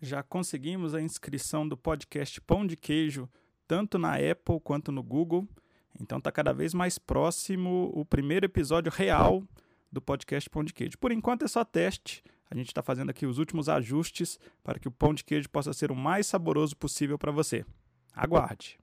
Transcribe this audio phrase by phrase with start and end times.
[0.00, 3.28] Já conseguimos a inscrição do podcast Pão de Queijo,
[3.68, 5.46] tanto na Apple quanto no Google.
[6.00, 9.42] Então está cada vez mais próximo o primeiro episódio real
[9.92, 10.96] do podcast Pão de Queijo.
[10.98, 12.22] Por enquanto é só teste.
[12.50, 15.72] A gente está fazendo aqui os últimos ajustes para que o pão de queijo possa
[15.72, 17.64] ser o mais saboroso possível para você.
[18.12, 18.78] Aguarde!